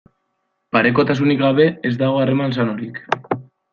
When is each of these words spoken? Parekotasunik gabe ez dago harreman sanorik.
Parekotasunik 0.77 1.41
gabe 1.43 1.67
ez 1.91 1.93
dago 2.01 2.23
harreman 2.25 2.57
sanorik. 2.57 2.99